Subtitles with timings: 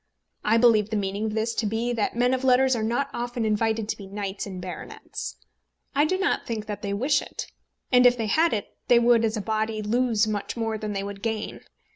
[0.43, 3.45] I believe the meaning of this to be that men of letters are not often
[3.45, 5.35] invited to be knights and baronets.
[5.93, 7.45] I do not think that they wish it;
[7.91, 11.03] and if they had it they would, as a body, lose much more than they
[11.03, 11.61] would gain.